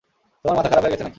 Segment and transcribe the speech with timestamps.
[0.41, 1.09] তোমার মাথা খারাপ হয়ে গেছে নাকি।